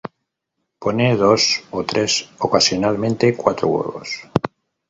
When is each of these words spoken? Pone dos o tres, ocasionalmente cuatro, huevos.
Pone 0.83 1.07
dos 1.23 1.43
o 1.77 1.79
tres, 1.89 2.11
ocasionalmente 2.47 3.37
cuatro, 3.41 3.67
huevos. 3.73 4.09